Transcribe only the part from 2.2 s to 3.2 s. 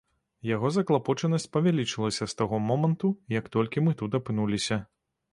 з таго моманту,